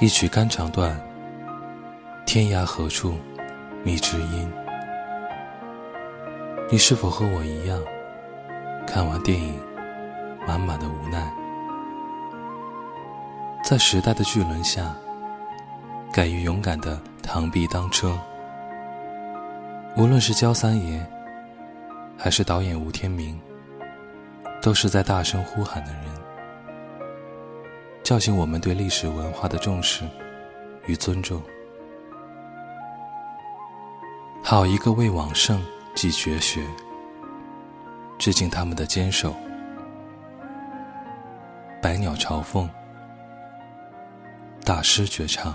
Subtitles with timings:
[0.00, 0.96] 一曲肝肠断，
[2.24, 3.16] 天涯何处
[3.82, 4.48] 觅知音？
[6.70, 7.82] 你是否和我一样，
[8.86, 9.60] 看完电影，
[10.46, 11.28] 满满的无奈？
[13.64, 14.94] 在时代的巨轮下，
[16.12, 18.16] 敢于勇敢的螳臂当车。
[19.96, 21.04] 无论是焦三爷，
[22.16, 23.36] 还是导演吴天明，
[24.62, 26.02] 都是在大声呼喊的人，
[28.08, 30.02] 叫醒我们对历史文化的重视
[30.86, 31.42] 与尊重。
[34.42, 35.62] 好一个为往圣。
[35.94, 36.64] 继绝学，
[38.18, 39.34] 致敬他们的坚守。
[41.82, 42.70] 百鸟朝凤，
[44.64, 45.54] 大师绝唱。